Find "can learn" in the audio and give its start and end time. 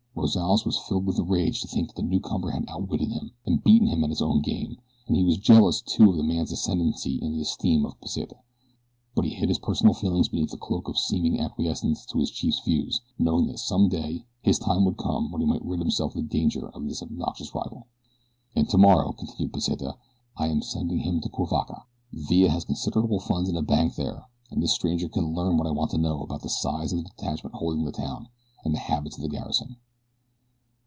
25.09-25.57